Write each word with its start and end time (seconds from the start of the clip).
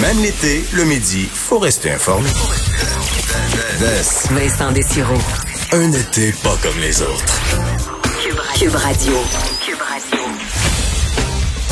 Même 0.00 0.20
l'été, 0.22 0.64
le 0.72 0.84
midi, 0.84 1.28
faut 1.32 1.60
rester 1.60 1.90
informé. 1.92 2.28
Vincent. 3.78 4.28
Un 5.72 5.92
été 5.92 6.32
pas 6.42 6.56
comme 6.62 6.78
les 6.80 7.00
autres. 7.00 7.40
Cube 8.20 8.38
Radio. 8.70 9.12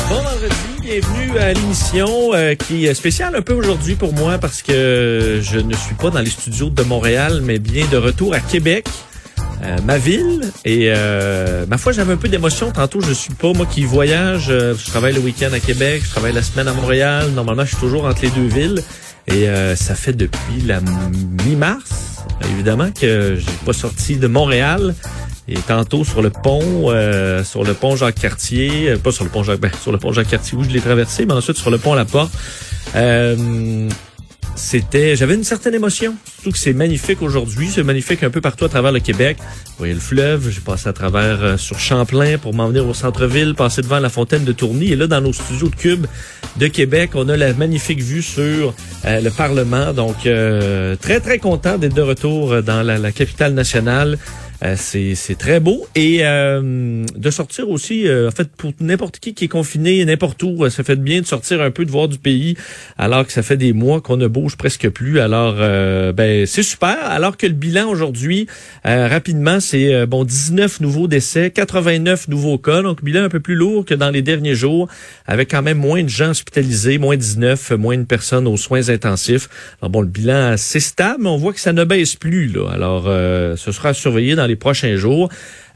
Bon 0.07 0.15
vendredi, 0.15 0.55
bienvenue 0.81 1.37
à 1.37 1.53
l'émission 1.53 2.33
euh, 2.33 2.55
qui 2.55 2.85
est 2.85 2.93
spéciale 2.93 3.35
un 3.35 3.41
peu 3.41 3.53
aujourd'hui 3.53 3.95
pour 3.95 4.13
moi 4.13 4.37
parce 4.37 4.61
que 4.61 5.41
je 5.41 5.59
ne 5.59 5.73
suis 5.75 5.95
pas 5.95 6.09
dans 6.09 6.21
les 6.21 6.29
studios 6.29 6.69
de 6.69 6.83
Montréal, 6.83 7.41
mais 7.43 7.59
bien 7.59 7.85
de 7.91 7.97
retour 7.97 8.33
à 8.33 8.39
Québec. 8.39 8.87
Euh, 9.63 9.77
ma 9.85 9.97
ville 9.97 10.51
et 10.65 10.87
euh, 10.87 11.65
ma 11.67 11.77
foi 11.77 11.91
j'avais 11.91 12.13
un 12.13 12.17
peu 12.17 12.27
d'émotion 12.27 12.71
tantôt. 12.71 13.01
Je 13.01 13.13
suis 13.13 13.33
pas 13.33 13.53
moi 13.53 13.65
qui 13.65 13.85
voyage. 13.85 14.47
Euh, 14.49 14.75
je 14.77 14.85
travaille 14.85 15.13
le 15.13 15.21
week-end 15.21 15.51
à 15.53 15.59
Québec. 15.59 16.01
Je 16.05 16.09
travaille 16.09 16.33
la 16.33 16.43
semaine 16.43 16.67
à 16.67 16.73
Montréal. 16.73 17.31
Normalement 17.33 17.63
je 17.63 17.69
suis 17.69 17.77
toujours 17.77 18.05
entre 18.05 18.21
les 18.23 18.31
deux 18.31 18.47
villes. 18.47 18.81
Et 19.27 19.47
euh, 19.47 19.75
ça 19.75 19.95
fait 19.95 20.13
depuis 20.13 20.61
la 20.65 20.81
mi-mars 21.45 22.13
évidemment 22.51 22.89
que 22.91 23.35
j'ai 23.37 23.65
pas 23.65 23.73
sorti 23.73 24.17
de 24.17 24.27
Montréal. 24.27 24.95
Et 25.47 25.55
tantôt 25.55 26.05
sur 26.05 26.21
le 26.21 26.29
pont, 26.29 26.89
euh, 26.89 27.43
sur 27.43 27.65
le 27.65 27.73
pont 27.73 27.97
Jacques-Cartier, 27.97 28.91
euh, 28.91 28.97
pas 28.97 29.11
sur 29.11 29.25
le 29.25 29.29
pont 29.29 29.43
Jacques, 29.43 29.59
ben, 29.59 29.71
sur 29.81 29.91
le 29.91 29.97
pont 29.97 30.13
Jacques-Cartier 30.13 30.57
où 30.57 30.63
je 30.63 30.69
l'ai 30.69 30.79
traversé, 30.79 31.25
mais 31.25 31.33
ensuite 31.33 31.57
sur 31.57 31.69
le 31.69 31.77
pont 31.77 31.95
La 31.95 32.05
Porte. 32.05 32.31
Euh, 32.95 33.89
c'était, 34.55 35.15
j'avais 35.15 35.35
une 35.35 35.43
certaine 35.43 35.73
émotion. 35.73 36.15
Surtout 36.35 36.51
que 36.51 36.57
c'est 36.57 36.73
magnifique 36.73 37.21
aujourd'hui, 37.21 37.69
c'est 37.73 37.83
magnifique 37.83 38.23
un 38.23 38.29
peu 38.29 38.41
partout 38.41 38.65
à 38.65 38.69
travers 38.69 38.91
le 38.91 38.99
Québec. 38.99 39.37
Vous 39.39 39.73
voyez 39.79 39.93
le 39.93 39.99
fleuve, 39.99 40.49
j'ai 40.49 40.61
passé 40.61 40.89
à 40.89 40.93
travers 40.93 41.43
euh, 41.43 41.57
sur 41.57 41.79
Champlain 41.79 42.37
pour 42.37 42.53
m'en 42.53 42.67
venir 42.67 42.87
au 42.87 42.93
centre-ville, 42.93 43.55
passer 43.55 43.81
devant 43.81 43.99
la 43.99 44.09
fontaine 44.09 44.43
de 44.43 44.51
Tourny. 44.51 44.91
Et 44.91 44.95
là, 44.95 45.07
dans 45.07 45.21
nos 45.21 45.33
studios 45.33 45.69
de 45.69 45.75
Cube 45.75 46.05
de 46.57 46.67
Québec, 46.67 47.11
on 47.15 47.27
a 47.29 47.37
la 47.37 47.53
magnifique 47.53 48.01
vue 48.01 48.21
sur 48.21 48.73
euh, 49.05 49.21
le 49.21 49.29
Parlement. 49.31 49.93
Donc, 49.93 50.25
euh, 50.25 50.95
très, 50.95 51.19
très 51.19 51.39
content 51.39 51.77
d'être 51.77 51.95
de 51.95 52.01
retour 52.01 52.61
dans 52.61 52.83
la, 52.83 52.97
la 52.97 53.11
capitale 53.11 53.53
nationale. 53.53 54.17
Euh, 54.63 54.75
c'est 54.77 55.15
c'est 55.15 55.35
très 55.35 55.59
beau. 55.59 55.85
Et 55.95 56.19
euh, 56.21 57.03
de 57.15 57.29
sortir 57.29 57.69
aussi 57.69 58.07
euh, 58.07 58.29
en 58.29 58.31
fait 58.31 58.49
pour 58.55 58.71
n'importe 58.79 59.19
qui 59.19 59.33
qui 59.33 59.45
est 59.45 59.49
confiné 59.49 60.03
n'importe 60.05 60.41
où 60.43 60.69
ça 60.69 60.83
fait 60.83 60.95
bien 60.95 61.21
de 61.21 61.25
sortir 61.25 61.61
un 61.61 61.71
peu 61.71 61.85
de 61.85 61.91
voir 61.91 62.07
du 62.07 62.17
pays 62.17 62.55
alors 62.97 63.25
que 63.25 63.33
ça 63.33 63.43
fait 63.43 63.57
des 63.57 63.73
mois 63.73 63.99
qu'on 64.01 64.17
ne 64.17 64.27
bouge 64.27 64.55
presque 64.55 64.89
plus. 64.89 65.19
Alors 65.19 65.55
ben 66.13 66.45
c'est 66.45 66.63
super. 66.63 66.97
Alors 67.03 67.37
que 67.37 67.47
le 67.47 67.53
bilan 67.53 67.89
aujourd'hui 67.89 68.47
rapidement 68.83 69.59
c'est 69.59 70.05
bon 70.05 70.23
19 70.23 70.79
nouveaux 70.81 71.07
décès 71.07 71.51
89 71.51 72.27
nouveaux 72.29 72.57
cas. 72.57 72.81
Donc 72.81 73.03
bilan 73.03 73.23
un 73.23 73.29
peu 73.29 73.39
plus 73.39 73.55
lourd 73.55 73.85
que 73.85 73.93
dans 73.93 74.09
les 74.09 74.21
derniers 74.21 74.55
jours 74.55 74.87
avec 75.25 75.51
quand 75.51 75.61
même 75.61 75.77
moins 75.77 76.03
de 76.03 76.09
gens 76.09 76.29
hospitalisés 76.29 76.97
moins 76.97 77.17
19 77.17 77.71
moins 77.71 77.97
de 77.97 78.03
personnes 78.03 78.47
aux 78.47 78.57
soins 78.57 78.89
intensifs. 78.89 79.49
Alors 79.81 79.89
bon 79.89 80.01
le 80.01 80.07
bilan 80.07 80.51
assez 80.51 80.79
stable 80.79 81.23
mais 81.23 81.29
on 81.29 81.37
voit 81.37 81.53
que 81.53 81.59
ça 81.59 81.73
ne 81.73 81.83
baisse 81.83 82.15
plus 82.15 82.47
là. 82.47 82.69
Alors 82.71 83.03
ce 83.05 83.71
sera 83.71 83.89
à 83.89 83.93
surveiller 83.93 84.35
dans 84.35 84.45
les 84.45 84.52
prochains 84.55 84.95
jours. 84.95 85.29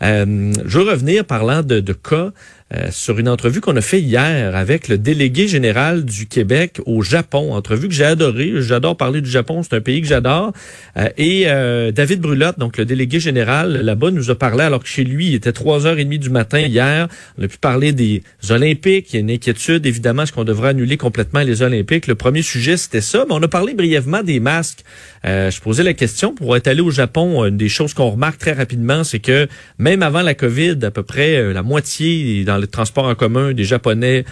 Euh, 0.03 0.53
je 0.65 0.79
veux 0.79 0.89
revenir 0.89 1.25
parlant 1.25 1.63
de, 1.63 1.79
de 1.79 1.93
cas 1.93 2.31
euh, 2.73 2.89
sur 2.91 3.17
une 3.17 3.29
entrevue 3.29 3.61
qu'on 3.61 3.75
a 3.77 3.81
fait 3.81 4.01
hier 4.01 4.55
avec 4.55 4.89
le 4.89 4.97
délégué 4.97 5.47
général 5.47 6.03
du 6.03 6.27
Québec 6.27 6.79
au 6.85 7.01
Japon. 7.01 7.53
Entrevue 7.53 7.87
que 7.87 7.93
j'ai 7.93 8.03
adorée. 8.03 8.51
J'adore 8.57 8.97
parler 8.97 9.21
du 9.21 9.29
Japon. 9.29 9.63
C'est 9.63 9.75
un 9.75 9.81
pays 9.81 10.01
que 10.01 10.07
j'adore. 10.07 10.51
Euh, 10.97 11.07
et 11.17 11.45
David 11.93 12.19
Brulotte, 12.21 12.59
donc 12.59 12.77
le 12.77 12.85
délégué 12.85 13.19
général 13.19 13.81
là-bas, 13.81 14.11
nous 14.11 14.29
a 14.29 14.35
parlé 14.35 14.63
alors 14.63 14.83
que 14.83 14.89
chez 14.89 15.03
lui, 15.03 15.27
il 15.27 15.35
était 15.35 15.51
3h30 15.51 16.19
du 16.19 16.29
matin 16.29 16.59
hier. 16.59 17.07
On 17.39 17.43
a 17.43 17.47
pu 17.47 17.57
parler 17.57 17.93
des 17.93 18.21
Olympiques. 18.49 19.13
Il 19.13 19.15
y 19.15 19.17
a 19.17 19.21
une 19.21 19.31
inquiétude, 19.31 19.85
évidemment, 19.85 20.23
est-ce 20.23 20.33
qu'on 20.33 20.43
devrait 20.43 20.69
annuler 20.69 20.97
complètement 20.97 21.41
les 21.41 21.61
Olympiques? 21.61 22.07
Le 22.07 22.15
premier 22.15 22.41
sujet, 22.41 22.77
c'était 22.77 23.01
ça. 23.01 23.25
Mais 23.27 23.33
on 23.33 23.41
a 23.41 23.47
parlé 23.47 23.73
brièvement 23.73 24.23
des 24.23 24.39
masques. 24.39 24.83
Euh, 25.27 25.51
je 25.51 25.59
posais 25.59 25.83
la 25.83 25.93
question 25.93 26.33
pour 26.33 26.55
être 26.55 26.67
allé 26.67 26.81
au 26.81 26.91
Japon. 26.91 27.43
Une 27.45 27.57
des 27.57 27.67
choses 27.67 27.93
qu'on 27.93 28.11
remarque 28.11 28.37
très 28.37 28.53
rapidement, 28.53 29.03
c'est 29.03 29.19
que 29.19 29.47
même 29.77 30.01
avant 30.01 30.21
la 30.21 30.33
COVID, 30.33 30.77
à 30.83 30.91
peu 30.91 31.03
près 31.03 31.35
euh, 31.35 31.53
la 31.53 31.63
moitié 31.63 32.45
dans 32.45 32.57
le 32.57 32.67
transport 32.67 33.05
en 33.05 33.15
commun 33.15 33.53
des 33.53 33.65
Japonais 33.65 34.23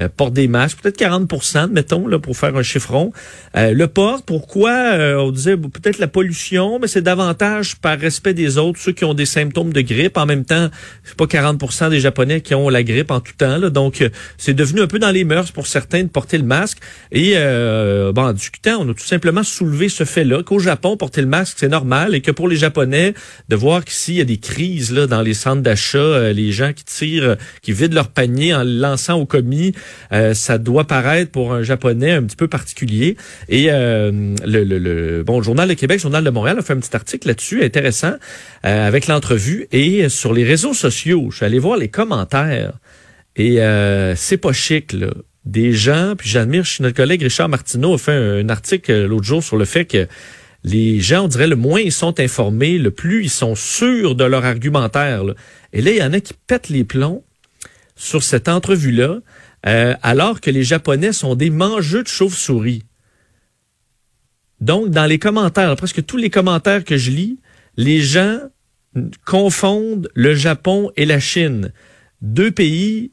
euh, 0.00 0.08
portent 0.14 0.34
des 0.34 0.48
masques, 0.48 0.80
peut-être 0.82 0.98
40% 0.98 1.70
mettons, 1.70 2.08
là, 2.08 2.18
pour 2.18 2.36
faire 2.36 2.56
un 2.56 2.62
chiffron. 2.62 3.12
Euh, 3.56 3.72
le 3.72 3.86
port, 3.86 4.22
pourquoi? 4.22 4.70
Euh, 4.70 5.16
on 5.18 5.30
disait 5.30 5.56
peut-être 5.56 5.98
la 5.98 6.08
pollution, 6.08 6.80
mais 6.80 6.88
c'est 6.88 7.02
davantage 7.02 7.76
par 7.76 7.98
respect 7.98 8.34
des 8.34 8.58
autres, 8.58 8.80
ceux 8.80 8.90
qui 8.90 9.04
ont 9.04 9.14
des 9.14 9.26
symptômes 9.26 9.72
de 9.72 9.80
grippe. 9.80 10.16
En 10.16 10.26
même 10.26 10.44
temps, 10.44 10.68
c'est 11.04 11.16
pas 11.16 11.26
40% 11.26 11.90
des 11.90 12.00
Japonais 12.00 12.40
qui 12.40 12.54
ont 12.54 12.68
la 12.68 12.82
grippe 12.82 13.12
en 13.12 13.20
tout 13.20 13.34
temps. 13.38 13.56
Là, 13.58 13.70
donc, 13.70 14.00
euh, 14.00 14.08
c'est 14.36 14.54
devenu 14.54 14.80
un 14.80 14.88
peu 14.88 14.98
dans 14.98 15.12
les 15.12 15.22
mœurs 15.22 15.52
pour 15.52 15.68
certains 15.68 16.02
de 16.02 16.08
porter 16.08 16.38
le 16.38 16.44
masque. 16.44 16.78
Et 17.12 17.34
bon, 17.34 18.22
en 18.22 18.32
discutant, 18.32 18.78
on 18.80 18.90
a 18.90 18.94
tout 18.94 19.04
simplement 19.04 19.42
soulevé 19.42 19.88
ce 19.88 20.04
fait-là, 20.04 20.42
qu'au 20.42 20.58
Japon, 20.58 20.96
porter 20.96 21.20
le 21.20 21.28
masque, 21.28 21.56
c'est 21.60 21.68
normal, 21.68 22.14
et 22.14 22.20
que 22.20 22.30
pour 22.30 22.48
les 22.48 22.56
Japonais, 22.56 23.14
de 23.48 23.56
voir 23.56 23.84
qu'ici, 23.84 24.14
il 24.14 24.18
y 24.18 24.20
a 24.20 24.24
des 24.24 24.38
crises 24.38 24.92
là, 24.92 25.06
dans 25.06 25.22
les 25.22 25.34
centres 25.34 25.62
d'achat, 25.62 26.32
les 26.32 26.52
gens 26.52 26.72
qui 26.72 26.84
tirent, 26.84 27.36
qui 27.62 27.72
vident 27.72 27.94
leur 27.94 28.08
panier 28.08 28.54
en 28.54 28.64
le 28.64 28.78
lançant 28.78 29.14
au 29.14 29.26
commis, 29.26 29.72
euh, 30.12 30.34
ça 30.34 30.58
doit 30.58 30.84
paraître 30.86 31.30
pour 31.30 31.52
un 31.52 31.62
Japonais 31.62 32.12
un 32.12 32.22
petit 32.22 32.36
peu 32.36 32.48
particulier. 32.48 33.16
Et 33.48 33.66
euh, 33.70 34.34
le, 34.44 34.64
le, 34.64 34.78
le- 34.78 35.22
bon, 35.24 35.38
le 35.38 35.44
Journal 35.44 35.68
de 35.68 35.74
Québec, 35.74 35.98
le 35.98 36.02
Journal 36.02 36.24
de 36.24 36.30
Montréal 36.30 36.58
a 36.58 36.62
fait 36.62 36.72
un 36.72 36.80
petit 36.80 36.94
article 36.94 37.28
là-dessus, 37.28 37.62
intéressant, 37.64 38.14
euh, 38.64 38.86
avec 38.86 39.06
l'entrevue. 39.06 39.66
Et 39.72 40.08
sur 40.08 40.32
les 40.32 40.44
réseaux 40.44 40.74
sociaux, 40.74 41.28
je 41.30 41.36
suis 41.36 41.46
allé 41.46 41.58
voir 41.58 41.76
les 41.76 41.88
commentaires. 41.88 42.72
Et 43.36 43.60
euh, 43.60 44.14
c'est 44.16 44.36
pas 44.38 44.52
chic, 44.52 44.92
là. 44.92 45.08
Des 45.44 45.72
gens, 45.72 46.14
puis 46.16 46.28
j'admire, 46.30 46.64
notre 46.80 46.96
collègue 46.96 47.22
Richard 47.22 47.50
Martineau 47.50 47.94
a 47.94 47.98
fait 47.98 48.12
un, 48.12 48.38
un 48.38 48.48
article 48.48 48.90
euh, 48.90 49.06
l'autre 49.06 49.26
jour 49.26 49.42
sur 49.44 49.58
le 49.58 49.66
fait 49.66 49.84
que 49.84 50.06
les 50.62 51.00
gens, 51.00 51.24
on 51.26 51.28
dirait, 51.28 51.46
le 51.46 51.56
moins 51.56 51.80
ils 51.80 51.92
sont 51.92 52.18
informés, 52.18 52.78
le 52.78 52.90
plus 52.90 53.24
ils 53.24 53.28
sont 53.30 53.54
sûrs 53.54 54.14
de 54.14 54.24
leur 54.24 54.46
argumentaire. 54.46 55.22
là. 55.22 55.34
Et 55.74 55.82
là, 55.82 55.90
il 55.90 55.98
y 55.98 56.02
en 56.02 56.14
a 56.14 56.20
qui 56.20 56.32
pètent 56.46 56.70
les 56.70 56.84
plombs 56.84 57.22
sur 57.94 58.22
cette 58.22 58.48
entrevue-là, 58.48 59.18
euh, 59.66 59.94
alors 60.02 60.40
que 60.40 60.50
les 60.50 60.62
Japonais 60.62 61.12
sont 61.12 61.34
des 61.34 61.50
mangeux 61.50 62.02
de 62.02 62.08
chauves-souris. 62.08 62.82
Donc, 64.60 64.90
dans 64.90 65.06
les 65.06 65.18
commentaires, 65.18 65.74
presque 65.76 66.04
tous 66.04 66.16
les 66.16 66.30
commentaires 66.30 66.84
que 66.84 66.96
je 66.96 67.10
lis, 67.10 67.38
les 67.76 68.00
gens 68.00 68.38
confondent 69.26 70.08
le 70.14 70.34
Japon 70.34 70.90
et 70.96 71.04
la 71.04 71.20
Chine. 71.20 71.72
Deux 72.22 72.50
pays, 72.50 73.12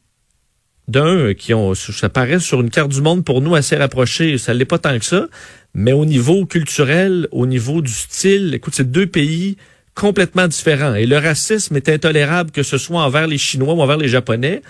d'un, 0.87 1.33
qui 1.33 1.53
ont, 1.53 1.73
ça 1.73 2.09
paraît 2.09 2.39
sur 2.39 2.61
une 2.61 2.69
carte 2.69 2.91
du 2.91 3.01
monde 3.01 3.23
pour 3.23 3.41
nous 3.41 3.55
assez 3.55 3.75
rapprochée, 3.75 4.37
ça 4.37 4.53
l'est 4.53 4.65
pas 4.65 4.77
tant 4.77 4.97
que 4.99 5.05
ça, 5.05 5.27
mais 5.73 5.93
au 5.93 6.05
niveau 6.05 6.45
culturel, 6.45 7.27
au 7.31 7.45
niveau 7.45 7.81
du 7.81 7.91
style, 7.91 8.53
écoute, 8.53 8.73
c'est 8.75 8.91
deux 8.91 9.07
pays 9.07 9.57
complètement 9.95 10.47
différents. 10.47 10.95
Et 10.95 11.05
le 11.05 11.17
racisme 11.17 11.75
est 11.75 11.89
intolérable 11.89 12.51
que 12.51 12.63
ce 12.63 12.77
soit 12.77 13.01
envers 13.01 13.27
les 13.27 13.37
Chinois 13.37 13.73
ou 13.73 13.81
envers 13.81 13.97
les 13.97 14.07
Japonais, 14.09 14.61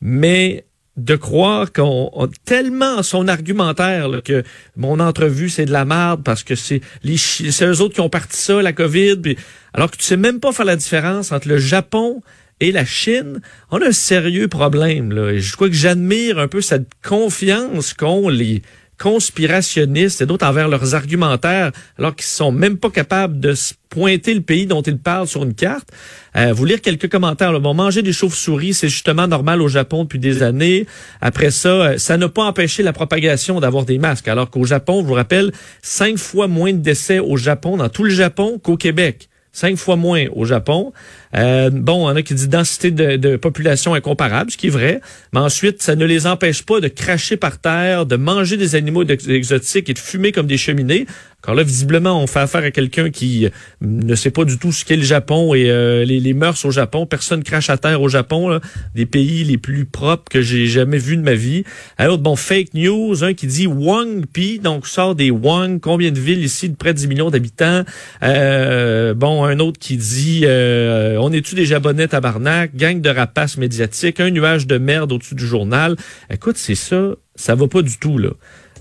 mais 0.00 0.64
de 0.96 1.16
croire 1.16 1.72
qu'on 1.72 2.10
on- 2.12 2.28
tellement 2.44 3.02
son 3.02 3.26
argumentaire 3.26 4.08
que 4.24 4.42
mon 4.76 5.00
entrevue 5.00 5.48
c'est 5.48 5.64
de 5.64 5.72
la 5.72 5.84
merde 5.86 6.22
parce 6.22 6.42
que 6.44 6.54
c'est 6.54 6.82
les 7.02 7.16
c'est 7.16 7.64
eux 7.66 7.80
autres 7.80 7.94
qui 7.94 8.00
ont 8.02 8.10
parti 8.10 8.36
ça 8.36 8.60
la 8.60 8.72
Covid 8.74 9.16
puis- 9.16 9.36
alors 9.72 9.90
que 9.90 9.96
tu 9.96 10.04
sais 10.04 10.18
même 10.18 10.38
pas 10.38 10.52
faire 10.52 10.66
la 10.66 10.76
différence 10.76 11.32
entre 11.32 11.48
le 11.48 11.56
Japon 11.56 12.20
et 12.60 12.70
la 12.72 12.84
Chine, 12.84 13.40
on 13.72 13.80
a 13.82 13.88
un 13.88 13.92
sérieux 13.92 14.46
problème 14.46 15.12
là. 15.12 15.30
Et 15.32 15.40
je 15.40 15.56
crois 15.56 15.68
que 15.68 15.74
j'admire 15.74 16.38
un 16.38 16.46
peu 16.46 16.60
cette 16.60 16.86
confiance 17.02 17.92
qu'ont 17.94 18.28
les 18.28 18.62
conspirationnistes 18.98 20.20
et 20.20 20.26
d'autres 20.26 20.46
envers 20.46 20.68
leurs 20.68 20.94
argumentaires, 20.94 21.72
alors 21.98 22.14
qu'ils 22.14 22.26
sont 22.26 22.52
même 22.52 22.76
pas 22.76 22.90
capables 22.90 23.40
de 23.40 23.54
se 23.54 23.74
pointer 23.88 24.32
le 24.32 24.40
pays 24.40 24.66
dont 24.66 24.82
ils 24.82 24.98
parlent 24.98 25.26
sur 25.26 25.42
une 25.42 25.54
carte. 25.54 25.88
Euh, 26.36 26.52
vous 26.52 26.64
lire 26.64 26.80
quelques 26.80 27.10
commentaires. 27.10 27.52
Là. 27.52 27.58
Bon, 27.58 27.74
manger 27.74 28.02
des 28.02 28.12
chauves-souris, 28.12 28.74
c'est 28.74 28.88
justement 28.88 29.26
normal 29.26 29.60
au 29.60 29.68
Japon 29.68 30.04
depuis 30.04 30.18
des 30.18 30.42
années. 30.42 30.86
Après 31.20 31.50
ça, 31.50 31.68
euh, 31.68 31.98
ça 31.98 32.16
n'a 32.16 32.28
pas 32.28 32.44
empêché 32.44 32.82
la 32.82 32.92
propagation 32.92 33.60
d'avoir 33.60 33.84
des 33.84 33.98
masques, 33.98 34.28
alors 34.28 34.50
qu'au 34.50 34.64
Japon, 34.64 35.02
je 35.02 35.06
vous 35.06 35.14
rappelle, 35.14 35.52
cinq 35.82 36.16
fois 36.16 36.48
moins 36.48 36.72
de 36.72 36.78
décès 36.78 37.18
au 37.18 37.36
Japon, 37.36 37.76
dans 37.76 37.88
tout 37.88 38.04
le 38.04 38.10
Japon, 38.10 38.58
qu'au 38.62 38.76
Québec. 38.76 39.28
Cinq 39.52 39.76
fois 39.76 39.96
moins 39.96 40.26
au 40.34 40.46
Japon. 40.46 40.94
Euh, 41.34 41.68
bon, 41.70 42.06
on 42.08 42.16
a 42.16 42.22
qui 42.22 42.34
dit 42.34 42.48
densité 42.48 42.90
de, 42.90 43.36
population 43.36 43.92
incomparable, 43.92 44.50
ce 44.50 44.56
qui 44.56 44.68
est 44.68 44.70
vrai. 44.70 45.02
Mais 45.34 45.40
ensuite, 45.40 45.82
ça 45.82 45.94
ne 45.94 46.06
les 46.06 46.26
empêche 46.26 46.62
pas 46.62 46.80
de 46.80 46.88
cracher 46.88 47.36
par 47.36 47.58
terre, 47.58 48.06
de 48.06 48.16
manger 48.16 48.56
des 48.56 48.74
animaux 48.74 49.04
ex- 49.04 49.28
exotiques 49.28 49.90
et 49.90 49.94
de 49.94 49.98
fumer 49.98 50.32
comme 50.32 50.46
des 50.46 50.56
cheminées. 50.56 51.06
Encore 51.42 51.56
là, 51.56 51.64
visiblement, 51.64 52.22
on 52.22 52.28
fait 52.28 52.38
affaire 52.38 52.62
à 52.62 52.70
quelqu'un 52.70 53.10
qui 53.10 53.46
euh, 53.46 53.50
ne 53.80 54.14
sait 54.14 54.30
pas 54.30 54.44
du 54.44 54.58
tout 54.58 54.70
ce 54.70 54.84
qu'est 54.84 54.94
le 54.94 55.02
Japon 55.02 55.54
et 55.54 55.72
euh, 55.72 56.04
les, 56.04 56.20
les 56.20 56.34
mœurs 56.34 56.64
au 56.64 56.70
Japon. 56.70 57.04
Personne 57.04 57.42
crache 57.42 57.68
à 57.68 57.76
terre 57.76 58.00
au 58.00 58.08
Japon, 58.08 58.48
là. 58.48 58.60
des 58.94 59.06
pays 59.06 59.42
les 59.42 59.58
plus 59.58 59.84
propres 59.84 60.30
que 60.30 60.40
j'ai 60.40 60.66
jamais 60.66 60.98
vus 60.98 61.16
de 61.16 61.22
ma 61.22 61.34
vie. 61.34 61.64
Alors, 61.98 62.18
bon, 62.18 62.36
fake 62.36 62.74
news, 62.74 63.24
un 63.24 63.34
qui 63.34 63.48
dit 63.48 63.66
Wang 63.66 64.24
Pi, 64.24 64.60
donc 64.60 64.86
sort 64.86 65.16
des 65.16 65.32
Wang, 65.32 65.80
combien 65.80 66.12
de 66.12 66.20
villes 66.20 66.44
ici 66.44 66.68
de 66.68 66.76
près 66.76 66.92
de 66.92 66.98
10 66.98 67.08
millions 67.08 67.30
d'habitants? 67.30 67.82
Euh, 68.22 69.12
bon, 69.14 69.44
un 69.44 69.58
autre 69.58 69.80
qui 69.80 69.96
dit 69.96 70.44
on 70.46 71.32
est-tu 71.32 71.56
des 71.56 71.66
Japonais 71.66 72.06
tabarnak, 72.06 72.76
gang 72.76 73.00
de 73.00 73.10
rapaces 73.10 73.56
médiatiques, 73.56 74.20
un 74.20 74.30
nuage 74.30 74.68
de 74.68 74.78
merde 74.78 75.10
au-dessus 75.10 75.34
du 75.34 75.46
journal. 75.46 75.96
Écoute, 76.30 76.56
c'est 76.56 76.76
ça, 76.76 77.16
ça 77.34 77.56
va 77.56 77.66
pas 77.66 77.82
du 77.82 77.98
tout, 77.98 78.16
là. 78.16 78.30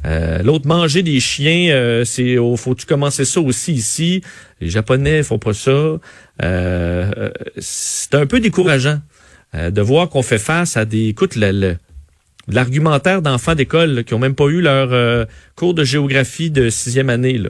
Euh, 0.06 0.42
L'autre, 0.44 0.68
manger 0.68 1.04
des 1.04 1.20
chiens, 1.20 1.74
euh, 1.74 2.04
c'est 2.06 2.38
oh, 2.38 2.56
faut-tu 2.56 2.86
commencer 2.86 3.26
ça 3.26 3.40
aussi 3.40 3.74
ici? 3.74 4.22
Les 4.60 4.70
Japonais 4.70 5.24
font 5.24 5.40
pas 5.40 5.54
ça. 5.54 6.00
Euh, 6.44 7.30
c'est 7.58 8.16
un 8.16 8.26
peu 8.26 8.40
décourageant 8.40 9.00
de 9.54 9.82
voir 9.82 10.08
qu'on 10.08 10.24
fait 10.24 10.38
face 10.38 10.78
à 10.78 10.86
des... 10.86 11.10
Écoute, 11.10 11.38
l'argumentaire 12.48 13.22
d'enfants 13.22 13.54
d'école 13.54 14.06
qui 14.06 14.14
ont 14.14 14.20
même 14.20 14.34
pas 14.34 14.46
eu 14.46 14.62
leur 14.62 15.28
cours 15.56 15.74
de 15.74 15.84
géographie 15.84 16.50
de 16.50 16.70
sixième 16.70 17.10
année. 17.10 17.38
Là. 17.38 17.50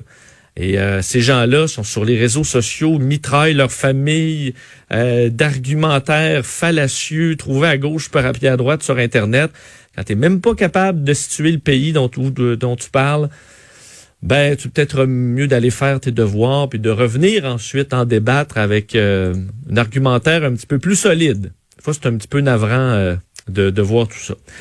Et 0.58 0.78
euh, 0.80 1.02
ces 1.02 1.22
gens-là 1.22 1.68
sont 1.68 1.84
sur 1.84 2.04
les 2.04 2.18
réseaux 2.18 2.44
sociaux, 2.44 3.00
mitraillent 3.00 3.54
leur 3.54 3.72
famille 3.72 4.54
euh, 4.92 5.30
d'argumentaires 5.30 6.46
fallacieux 6.46 7.38
trouvés 7.38 7.70
à 7.70 7.78
gauche 7.78 8.10
par 8.10 8.26
à 8.26 8.30
à 8.30 8.58
droite 8.58 8.84
sur 8.84 8.98
Internet. 8.98 9.52
Quand 9.96 10.04
tu 10.04 10.16
même 10.16 10.42
pas 10.42 10.56
capable 10.56 11.04
de 11.04 11.14
situer 11.14 11.52
le 11.52 11.60
pays 11.60 11.94
dont, 11.94 12.10
dont 12.10 12.76
tu 12.76 12.90
parles, 12.90 13.30
ben, 14.22 14.56
tu 14.56 14.70
peut-être 14.70 15.06
mieux 15.06 15.48
d'aller 15.48 15.72
faire 15.72 16.00
tes 16.00 16.12
devoirs 16.12 16.70
puis 16.70 16.80
de 16.80 16.90
revenir 16.90 17.46
ensuite 17.46 17.94
en 17.94 18.06
débattre 18.06 18.58
avec 18.58 18.96
euh, 18.96 19.34
un 19.70 19.78
argumentaire 19.78 20.44
un 20.44 20.54
petit 20.54 20.68
peu 20.68 20.80
plus 20.80 20.96
solide. 20.96 21.52
Des 21.78 21.84
fois, 21.84 21.94
c'est 21.94 22.06
un 22.08 22.16
petit 22.16 22.28
peu 22.28 22.42
navrant 22.42 22.76
euh, 22.76 23.16
de 23.48 23.82
voir 23.82 24.08
tout 24.08 24.20
ça. 24.20 24.36